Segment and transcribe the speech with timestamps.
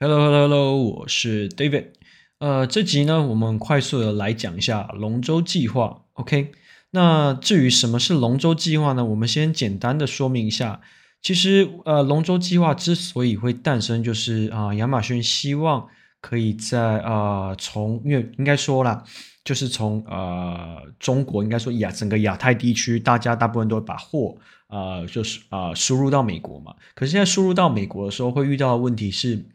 [0.00, 1.92] Hello, Hello, Hello，我是 David。
[2.38, 6.02] 呃，这集呢，我们快速的来讲一下龙舟计划。
[6.14, 6.50] OK，
[6.90, 9.04] 那至于什么是龙舟计划呢？
[9.04, 10.80] 我们先简单的说明一下。
[11.22, 15.86] 其实，呃，龙舟计划之所以会诞生，就是啊、亚马逊希望
[16.20, 19.04] 可以在啊、从因为应该说啦，
[19.44, 24.36] 就是从呃中国，应该说亚整个亚太地区，大家大部分都会把货
[24.66, 26.74] 啊、就是啊、输入到美国嘛。
[26.96, 29.46] 可是现在输入到美国的时候，会遇到的问题是。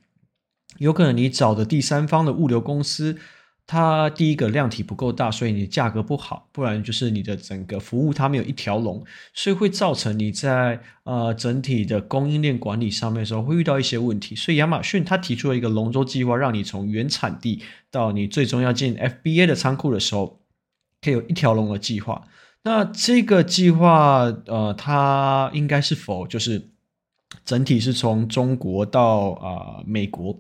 [0.78, 3.18] 有可能你找的第三方的物流公司，
[3.68, 14.36] 它第一个量体不够大，所以你的价格不好；不然就是你的整个服务它没有一条龙，所以会造成你在呃整体的供应链管理上面的时候会遇到一些问题。
[14.36, 20.40] 所以亚马逊它提出了一个龙舟计划，让你从原产地到你最终要进 FBA 的仓库的时候，
[21.02, 22.28] 可以有一条龙的计划。
[22.64, 26.70] 那这个计划呃，它应该是否就是
[27.46, 30.40] 整体是从中国到啊、美国？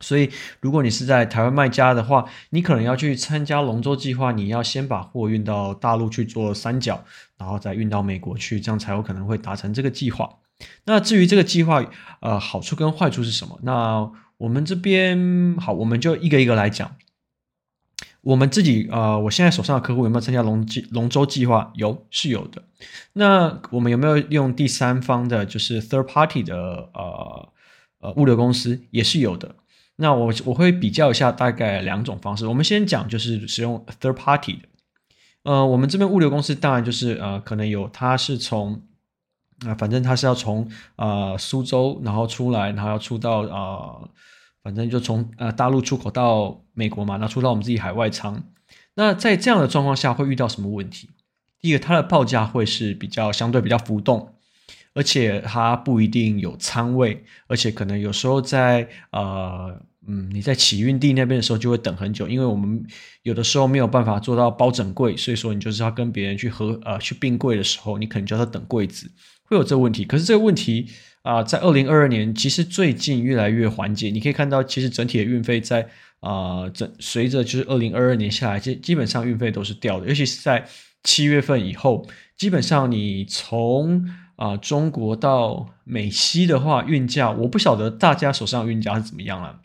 [0.00, 0.30] 所以，
[0.60, 7.04] 如果你是在台湾卖家的话，你可能要去参加龙舟计划，你要先把货运到大陆去做三角，
[7.36, 10.38] 然后再运到美国去，这样才有可能会达成这个计划。
[10.84, 11.84] 那至于这个计划，
[12.20, 13.58] 呃，好处跟坏处是什么？
[13.62, 16.96] 那我们这边好，我们就一个一个来讲。
[18.22, 21.72] 我们自己，呃，我现在手上的客户有没有参加龙计龙舟计划？
[21.76, 22.62] 有，是有的。
[23.12, 27.48] 那我们有没有用第三方的，就是 third party 的，呃
[28.00, 28.82] 呃，物流公司？
[28.90, 29.54] 也是有的。
[30.00, 32.46] 那我我会比较一下大概两种方式。
[32.46, 34.68] 我们先讲就是使用 third party 的，
[35.42, 38.82] 呃，我们这边物流公司当然就是呃，可能有它是从
[39.66, 44.08] 啊、反正它是要从呃苏州然后出来，然后要出到呃，
[44.62, 48.40] 反正就从呃大陆出口到美国嘛，然后出到我们自己海外仓。
[48.94, 51.10] 那在这样的状况下会遇到什么问题？
[51.60, 54.34] 第一个，它的报价会是比较相对比较浮动。
[54.98, 62.84] 而且它不一定有仓位，而且可能有时候在呃嗯你在起运地那边的时候就会等很久，因为我们
[63.22, 69.08] 有的时候没有办法做到包整柜，所以说你就是要跟别人去合呃去并柜的时候，你可能就要等柜子，
[69.44, 70.04] 会有这个问题。
[70.04, 70.88] 可是这个问题
[71.22, 75.86] 啊、在二零二二年其实最近越来越缓解，你可以看到其实整体的运费在
[76.20, 80.66] 啊整、随着就是二零二二年下来，基基本上运费都是掉的，尤其是在
[81.04, 82.04] 七月份以后，
[82.36, 89.58] 基本上你从啊，中国到美西的话，运价我不晓得大家手上运价是怎么样了，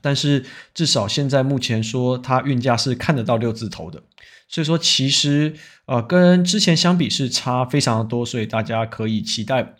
[0.00, 4.02] 但是至少现在目前说它运价是看得到六字头的，
[4.48, 9.76] 所以说其实呃跟之前相比是差非常的多，所以大家可以期待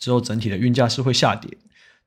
[0.00, 1.56] 之后整体的运价是会下跌。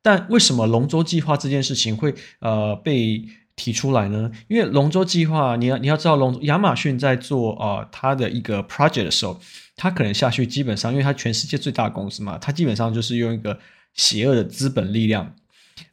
[0.01, 3.23] 但为什么龙舟计划这件事情会呃被
[3.61, 4.31] 提出来呢？
[4.47, 9.39] 因为龙舟计划，你要你要知道龙亚马逊在做呃它的一个 project 的时候。
[9.77, 13.57] 它可能下去，基本上，因为它全世界最大公司嘛，它基本上就是用一个
[13.95, 15.33] 邪恶的资本力量。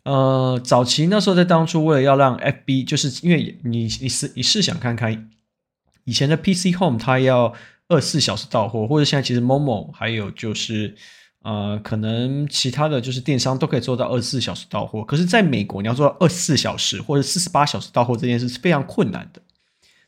[0.02, 5.30] 呃，早期那时候在当初，为了要让 FB，就是因为你你试你试想看看，
[6.04, 7.54] 以前的 PC Home 它要
[7.88, 10.94] 二十四小时到货，或者现在其实 Momo 还有就是
[11.42, 15.04] 呃，可能其他的就是电商都可以做到二十四小时到货。
[15.04, 19.42] 可是，在美国你要做到二十四小时或者四十八小时到货这件事是非常困难的。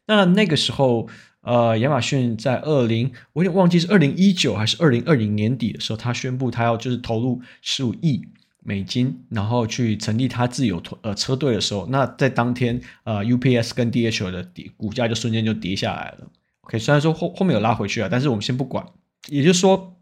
[0.06, 1.08] 那那个时候。
[1.42, 8.20] 呃，亚马逊在二零，我有点忘记是二零一九还是二零二零年底的时候，他宣布他要就是投入十五亿
[8.62, 14.46] 美金，然后去成立他自有呃车队的时候，那在当天呃，UPS 跟 DHL 的
[14.76, 16.28] 股价就瞬间就跌下来了。
[16.60, 18.84] OK，虽然说后后面有拉回去了，但是我们先不管，
[19.28, 19.96] 也就是说。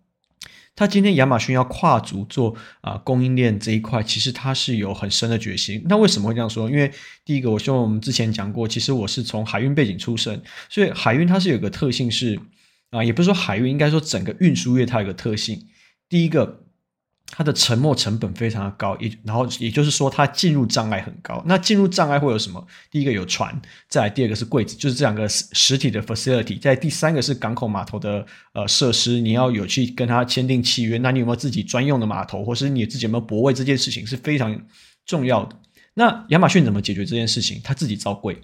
[0.78, 5.84] 他今天亚马逊要跨足做啊、供应链这一块，其实他是有很深的决心。
[5.88, 6.70] 那为什么会这样说？
[6.70, 6.88] 因为
[7.24, 12.38] 第一个，我希望我们之前讲过，其实我是从海运背景出身，所以海运它是有个特性是
[12.90, 15.66] 啊、也不是说海运，应该说整个运输业它有个特性。
[16.08, 16.67] 第一个。
[17.30, 21.40] 它的沉没成本非常的高，也然后也就是说，它进入障碍很高。
[21.46, 22.66] 那进入障碍会有什么？
[22.90, 23.54] 第一个有船，
[23.88, 26.58] 再来第二个是柜子，就是这两个实体的 facility。
[26.58, 30.98] 再第三个是港口码头的呃设施，你要有去跟他签订契约。
[30.98, 33.52] 那你有没有自己专用的码头，或是你自己有没有泊位？
[33.52, 34.60] 这件事情是非常
[35.06, 35.54] 重要的。
[35.94, 37.60] 那亚马逊怎么解决这件事情？
[37.62, 38.40] 他自己造柜。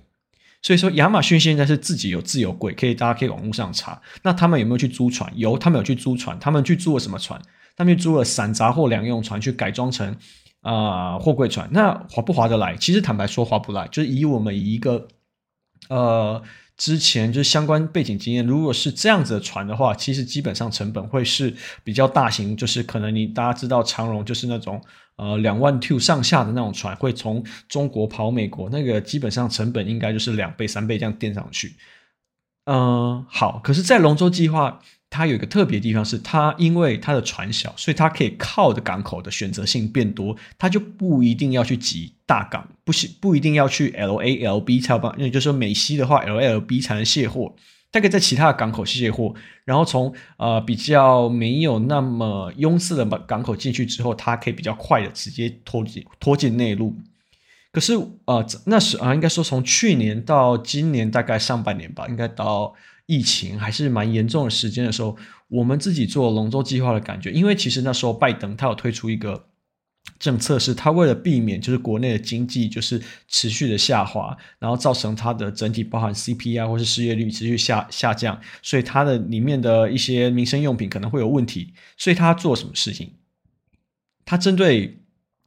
[0.62, 4.00] 所以说，亚马逊现在是自己有自有柜，可以大家可以网络上查。
[4.22, 5.30] 那他们有没有去租船？
[5.36, 6.38] 有，他们有去租船。
[6.38, 7.40] 他们去租了什么船？
[7.76, 10.16] 他们租了散杂货两用船去改装成
[10.60, 12.76] 啊货柜船，那划不划得来？
[12.76, 13.88] 其实坦白说划不来。
[13.88, 15.08] 就是以我们一个
[15.88, 16.42] 呃
[16.76, 24.80] 之前就是相关背景经验，如果是这样子的船的话，其实基本上成本会是比较大型，就是可能你大家知道长荣就是那种
[25.16, 31.76] 呃两万 two 上下的那种船，会从中国跑美国，那个基本上成本应该就是两倍三倍这样垫上去。
[32.66, 34.80] 嗯，好，可是，在龙舟计划，
[35.10, 47.54] 它有一个特别地方是，它因为它的船小，所以它可以靠的港口的选择性变多，它就不一定要去挤大港，不是不一定要去 L A L B 才有办法，因为就是说美西的话 L L B 才能卸货，
[47.90, 49.34] 大概在其他的港口卸货，
[49.66, 56.96] 然后从呃比较没有那么拥塞的港口进去之后，它可以比较快的直接拖进拖进内陆。
[57.74, 57.94] 可是，
[58.26, 62.72] 呃，那时啊，应该说从去年到今年大概上半年吧，应该到
[63.06, 65.16] 疫情还是蛮严重的时间的时候，
[65.48, 69.46] 我们自己做龙舟计划的感觉，因为其实那时候拜登他有推出一个
[70.20, 83.14] 政策，是他为了避免就是国内的经济就是持续的下滑，然后造成它的整体包含 CPI 或是失业率持续下下降，所以它的里面的一些民生用品可能会有问题，所以他做什么事情？
[84.24, 85.00] 他针对。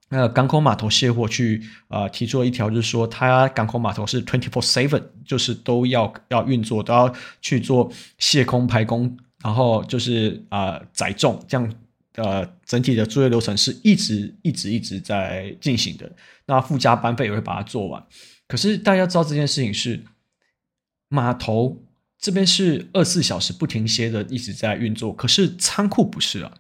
[0.09, 11.74] 那，港口码头卸货去啊、提出了一条，就是说，它港口码头是 twenty four seven，就是都要要运作，都要去做卸空排工，然后就是啊、载重，这样
[12.15, 16.09] 呃整体的作业流程是一直一直一直在进行的。
[16.45, 18.01] 那附加班费也会把它做完。
[18.48, 20.01] 可是大家知道这件事情是
[21.09, 21.83] 码头
[22.18, 26.54] 这边是二十四小时不停歇的一直在运作，可是仓库不是啊。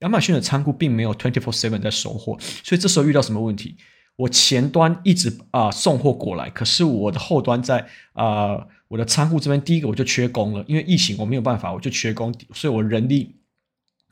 [0.00, 3.76] 亚马逊的仓库并没有 twenty four seven 在收货，所以这时候遇到什么问题？
[4.16, 13.36] 我前端一直啊、送货过来，可是我的后端在啊、我的仓库这边，第一个我就缺工了，因为疫情我没有办法，我就缺工，所以我人力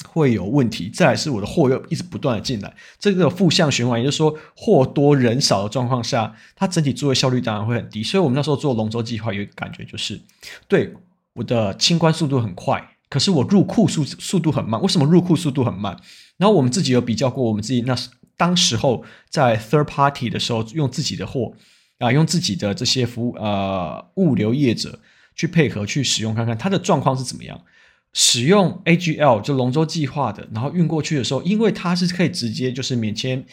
[0.07, 0.91] 会有问题。
[0.91, 8.03] 再来是我的货又一直不断的进来，这个负向循环，也就是说货多人少的状况下，它整体作业效率当然会很低。
[8.03, 10.21] 所以我们那时候做龙舟计划有一个感觉就是，
[10.69, 10.95] 对
[11.33, 12.94] 我的清关速度很快。
[13.15, 15.97] 可是我入库速速度很慢，为什么入库速度很慢？
[16.37, 17.97] 然后我们自己有比较过，我们自己那
[18.37, 21.53] 当时候在 third party 的时候，用自己的货
[22.01, 24.99] 啊，用自己的这些服务呃物流业者
[25.37, 27.61] 去配合去使用，看看它的状况是怎么样。
[28.13, 33.47] 使用 AGL 就龙舟计划的，然后运过去的时候，因为它是可以直接就是免签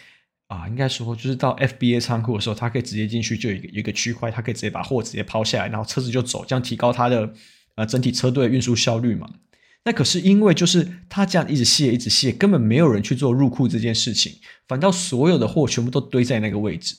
[0.48, 7.32] 啊，应该说就是到 FBA 仓库的时候，它可以直接进去，就有一个一个区块，它可以直接把货直接抛下来，然后车子就走，这样提高它的
[7.76, 9.30] 呃整体车队运输效率嘛。
[9.84, 14.34] 那可是因为就是他这样一直卸一直卸，根本没有人去做入库这件事情，
[14.68, 16.96] 反倒所有的货全部都堆在那个位置。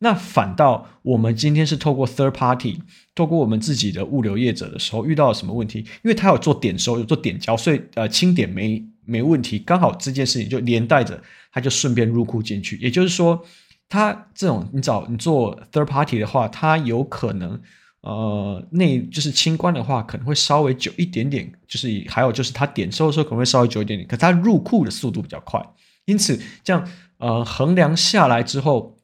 [0.00, 2.82] 那反倒我们今天是透过 third party，
[3.14, 5.78] 透过我们自己的物流业者的时候，遇到了什么问题？
[5.78, 9.60] 因为他有做点收，有做点交，所以呃清点没没问题。
[9.60, 11.22] 刚好这件事情就连带着，
[11.52, 12.76] 他就顺便入库进去。
[12.78, 13.46] 也就是说，
[13.88, 17.60] 他这种你找你做 third party 的话，他有可能。
[18.06, 21.50] 呃，那就是清关的话，可能会稍微久一点点。
[21.66, 25.58] 就是还有就是，它点收的时候可能会稍微久一点点，可它入库的速度比较快。
[26.04, 26.86] 因此，这样
[27.16, 28.98] 呃衡量下来之后，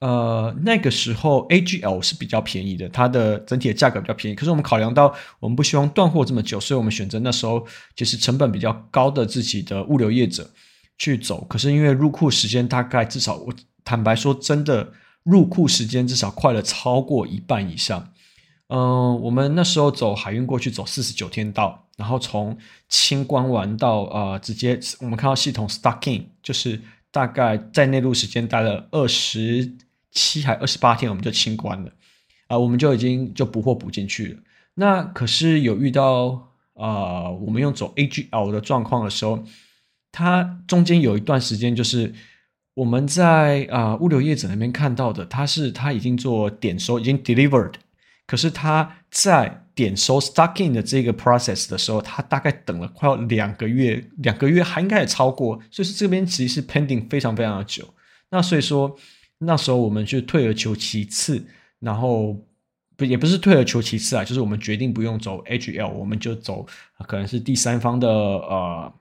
[0.00, 4.34] 呃那个时候 AGL 是比较便宜的，它的整体的价格比较便宜。
[4.34, 7.66] 可是我们考量到我们不希望断货这么久，所以我们选择那时候
[7.96, 10.50] 其实成本比较高的自己的物流业者
[10.98, 11.42] 去走。
[11.48, 14.92] 可是因为入库时间大概至少，我坦白说，真的
[15.22, 18.12] 入库时间至少快了超过一半以上。
[18.68, 22.58] 嗯、我们那时候走海运过去，走四十九天到，然后从
[22.88, 26.80] 清关完到呃，直接我们看到系统 stocking，就是
[27.12, 29.72] 大概在内陆时间待了二十
[30.10, 31.92] 七还二十八天，我们就清关了，
[32.48, 34.40] 啊、我们就已经就补货补进去了。
[34.74, 39.44] 那可是有遇到啊、我们用走 AGL 的状况的时候，
[40.10, 42.12] 它中间有一段时间就是
[42.74, 47.74] 我们在啊、物流业者那边看到的，它是它已经做点收，已经 delivered。
[48.26, 57.86] 可是他在点收 stocking 的这个 process 的时候，他大概等了快要两个月，两个月还应该也超过，所以说这边其实是 pending 非常非常的久。
[58.30, 58.96] 那所以说
[59.38, 61.46] 那时候我们就退而求其次，
[61.78, 62.36] 然后
[62.96, 66.66] 不也不是退而求其次啊，就是我们决定不用走 HL，我们就走
[67.06, 68.92] 可能是第三方的呃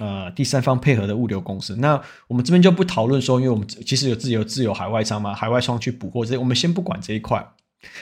[0.00, 1.76] 呃第三方配合的物流公司。
[1.76, 7.48] 那我们这边就不讨论说，因为我们其实有自己有自有海外仓嘛，海外仓去补货这些，我们先不管这一块。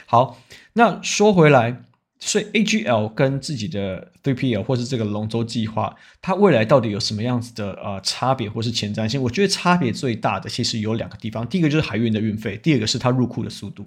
[0.07, 0.41] 好，
[0.75, 1.83] 那说回来，
[2.19, 9.21] 所以 AGL 跟自己的 3PL 或是这个龙舟计划，它未来到底有什么样子的呃差别或是前瞻性？
[9.21, 13.87] 我觉得差别最大的其实有两个地方，第一个就是海运的运费，第二个是它入库的速度。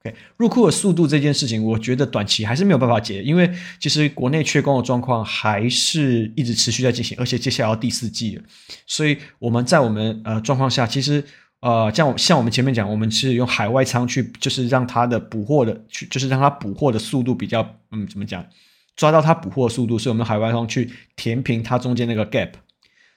[0.00, 8.42] OK，入库的速度这件事情，我觉得短期还是没有办法解，因为其实国内缺工的状况还是一直持续在进行，而且接下来要第四季了，
[8.86, 11.24] 所以我们在我们呃状况下，其实。
[11.64, 18.44] 呃，像像我们前面讲，我们是用海外仓去，就是让它的补货的去，就是让它补货的速度比较，嗯，怎么讲，
[18.94, 22.50] 抓到它补货的速度，所以我们海外仓去填平它中间那个 gap。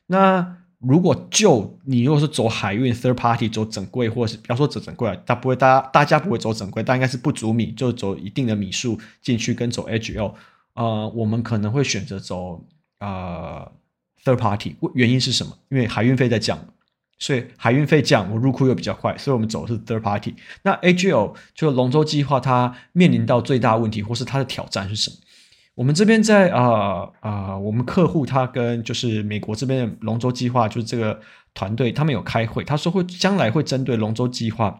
[0.06, 10.34] 那如果就你如果是走海运 third party 走整柜，或者是不要说走整柜啊，他不会，大家大家不会走整柜，但应该是不足米就走一定的米数进去跟走 HL，
[10.76, 12.64] 呃，我们可能会选择走
[13.02, 13.70] 呃
[14.24, 15.52] third party，原因是什么？
[15.68, 16.58] 因为海运费在降，
[17.20, 20.36] 所以海运费降，我入库又比较快，所以我们走的是 third party。
[20.64, 25.18] 那 AGL 就龙舟计划它面临到最大问题或是它的挑战是什么？
[25.76, 31.20] 我们这边在啊啊、呃呃，我们客户他跟就是美国这边的龙舟计划，就是这个
[31.54, 34.80] 团队，他们有开会，他说会将来会针对龙舟计划，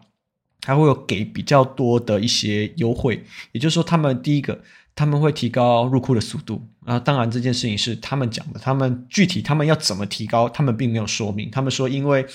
[0.60, 4.60] 他会有给比较多的一些优惠，也就是说，他们第一个
[4.98, 12.26] 他们会提高入库的速度啊，当然这件事情是他们讲的，他们具体他们要怎么提高，他们并没有说明，他们说因为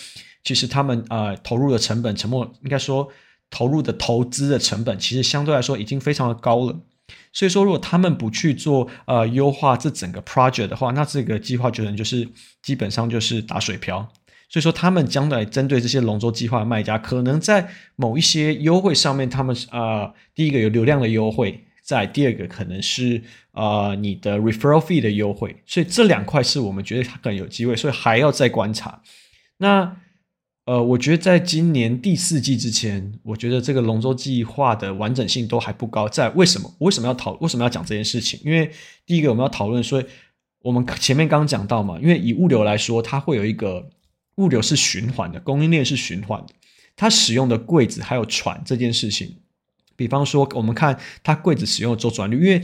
[0.46, 3.10] 其实他们啊、呃、投入的成本，沉没应该说
[3.50, 6.80] 投入的投资的成本，其实相对来说已经非常的高了。
[7.34, 12.26] 所以说，如果他们不去做呃优化这整个 project 的话，那这个计划可能就是
[12.62, 14.08] 基本上就是打水漂。
[14.48, 17.68] 所以说，他们将来针对这些龙舟计划的卖家，可能在
[17.98, 23.22] 某一些优惠上面，他们呃第一个有流量的优惠，在第二个可能是
[23.52, 25.56] 呃你的 referral fee 的优惠。
[25.68, 29.04] 所以这两块是我们觉得它可能有机会，所以还要再观察。
[29.58, 29.98] 那。
[30.66, 36.08] 呃，我觉得在今年第四季之前，我觉得这个龙舟计划的完整性都还不高。
[36.08, 36.74] 在为什么？
[36.80, 37.34] 为什么要讨？
[37.42, 38.40] 为什么要讲这件事情？
[38.46, 38.72] 因为
[39.06, 40.02] 第一个我们要讨论说，
[40.62, 43.90] 我们前面刚刚讲到嘛，因为以物流来说，它会有一个
[44.36, 46.54] 物流是循环的，供应链是循环的，
[46.96, 49.36] 它使用的柜子还有船这件事情，
[50.04, 52.62] 比方说我们看它柜子使用的周转率，因为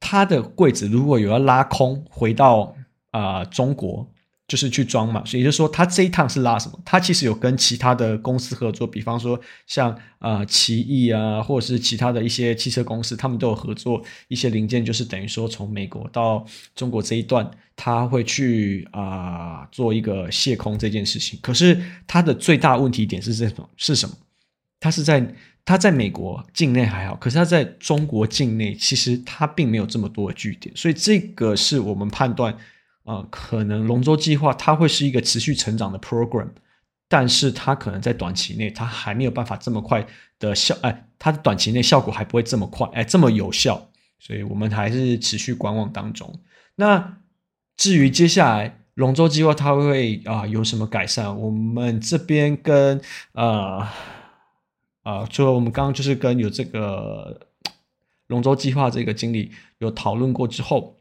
[0.00, 2.74] 它的柜子如果有要拉空回到
[3.10, 4.10] 啊、中国。
[4.46, 6.78] 就是去装嘛，所以就是说，他这一趟是拉什么？
[6.84, 21.38] 他其实有跟其他的公司合作，比方说像啊、奇异啊，或者是其他的一些汽车公司，他们都有合作一些零件，就是等于说从美国到中国这一段，他会去啊、做一个卸空这件事情。
[21.40, 24.14] 可是他的最大问题点是这种是什么？
[24.78, 25.26] 他是在
[25.64, 32.56] 他在美国境内还好，可是他在中国境内其实他并没有这么多的据点，所以这个是我们判断。
[33.06, 36.48] 啊、可能龙舟计划它会是一个持续成长的 program，
[37.06, 40.06] 但是它可能在短期内它还没有办法这么快
[40.38, 46.40] 的效，哎，它的短期内效果还不会这么快，哎，这么有效，所以我们还是持续观望当中。
[46.76, 47.18] 那
[47.76, 52.98] 至于接下来龙舟计划它会啊、有什么改善，我们这边跟
[53.32, 53.86] 呃
[55.04, 57.38] 啊，除了我们刚刚就是跟有这个
[58.26, 60.96] 龙舟计划这个经理有讨论过之后。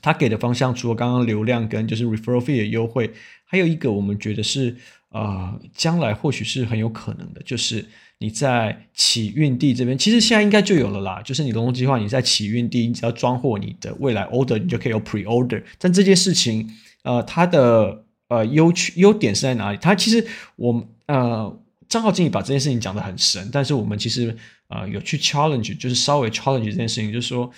[0.00, 3.12] 他给的方向除了刚刚流量跟就是 referral fee 的优惠，
[3.44, 4.76] 还有一个我们觉得是
[5.08, 7.84] 呃将来或许是很有可能的，就是
[8.18, 11.20] 你在起运地这边，其实现在应该就有了啦。
[11.22, 15.60] 就是你龙舟计划你在起运地，你只要装货，你的未来 order 你就可以有 pre order。
[15.76, 16.70] 但这件事情
[17.02, 19.78] 呃它的呃优缺优点是在哪里？
[19.82, 21.58] 它其实我们呃
[21.90, 24.34] 张浩经理把这件事情讲得很神，但是我们其实
[24.68, 27.52] 呃有去 challenge，就是稍微 challenge 这件事情，就是说。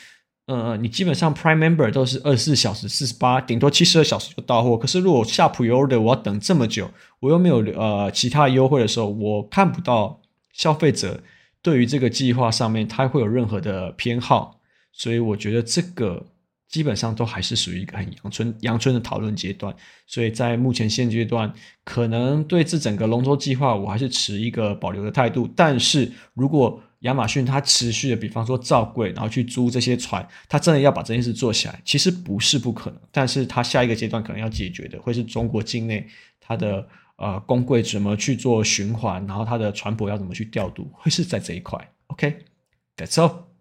[0.46, 4.76] 呃，你基本上 Prime Member 都是二十四小时、四十八，顶多七十二小时就到货。
[4.76, 10.20] 可是如果下 Pre Order，我要等这么久，我又没有呃其他优惠的时候，我看不到
[10.52, 11.22] 消费者
[11.62, 14.60] 对于这个计划上面他会有任何的偏好。
[14.92, 16.26] 所以我觉得这个
[16.72, 19.72] 基本上都还是属于一个很阳春、阳春的讨论阶段。
[20.06, 21.52] 所以在目前现阶段，
[21.84, 25.48] 可能对这整个龙舟计划，我还是持一个保留的态度。
[25.54, 32.98] 但是如果亚马逊它持续的，比方说造柜，然后去租这些船，它真的要把这件事做起来，其实不是不可能。
[33.10, 36.06] 但是它下一个阶段可能要解决的，会是中国境内
[36.40, 41.78] 它的呃公柜怎么去做循环，然后它的船舶要怎么去调度，会是在这一块。
[42.06, 43.51] OK，That's all。